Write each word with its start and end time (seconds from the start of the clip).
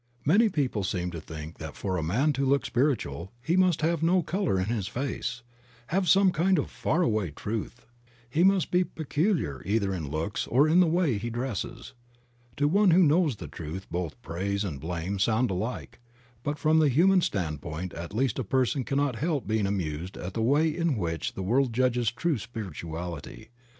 Many 0.25 0.49
people 0.49 0.83
seem 0.83 1.11
to 1.11 1.21
think 1.21 1.59
that 1.59 1.75
for 1.75 1.95
a 1.95 2.01
man 2.01 2.33
to 2.33 2.43
look 2.43 2.65
spiritual 2.65 3.31
he 3.39 3.55
must 3.55 3.83
have 3.83 4.01
no 4.01 4.23
color 4.23 4.57
in 4.59 4.65
his 4.65 4.87
face, 4.87 5.43
have 5.89 6.09
some 6.09 6.31
kind 6.31 6.57
of 6.57 6.71
far 6.71 7.03
away 7.03 7.29
truth; 7.29 7.85
he 8.27 8.43
must 8.43 8.71
be 8.71 8.83
peculiar 8.83 9.61
either 9.63 9.93
in 9.93 10.09
looks, 10.09 10.47
or 10.47 10.67
in 10.67 10.79
the 10.79 10.87
way 10.87 11.19
he 11.19 11.29
dresses. 11.29 11.93
To 12.57 12.67
one 12.67 12.89
who 12.89 13.03
knows 13.03 13.35
the 13.35 13.47
truth, 13.47 13.85
both 13.91 14.19
praise 14.23 14.63
and 14.63 14.79
blame 14.79 15.19
sound 15.19 15.51
alike, 15.51 15.99
but 16.41 16.57
from 16.57 16.79
the 16.79 16.89
human 16.89 17.21
standpoint 17.21 17.93
at 17.93 18.11
least 18.11 18.39
a 18.39 18.43
person 18.43 18.83
cannot 18.83 19.17
help 19.17 19.45
being 19.45 19.67
amused 19.67 20.17
at 20.17 20.33
the 20.33 20.41
way 20.41 20.75
in 20.75 20.95
which 20.97 21.35
the 21.35 21.43
world 21.43 21.73
judges 21.73 22.09
true 22.09 22.39
spirituality. 22.39 23.49